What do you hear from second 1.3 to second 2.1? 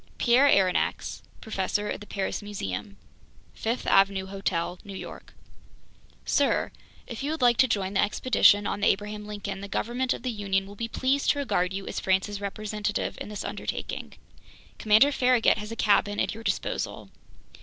Professor at the